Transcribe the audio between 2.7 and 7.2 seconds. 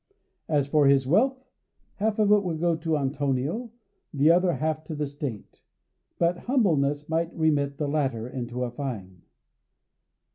to Antonio, the other half to the State, but humbleness